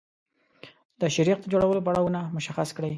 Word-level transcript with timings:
د 1.01 1.01
شیریخ 1.13 1.37
د 1.41 1.45
جوړولو 1.51 1.85
پړاوونه 1.87 2.19
مشخص 2.37 2.69
کړئ. 2.77 2.89